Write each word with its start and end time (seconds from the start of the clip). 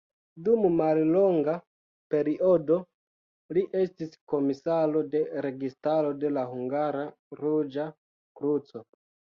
Dum 0.45 0.63
mallonga 0.77 1.53
periodo, 2.13 2.79
li 3.59 3.65
estis 3.83 4.19
komisaro 4.35 5.07
de 5.13 5.23
registaro 5.49 6.19
de 6.25 6.35
la 6.37 6.49
Hungara 6.57 7.09
Ruĝa 7.45 7.89
Kruco. 8.43 8.89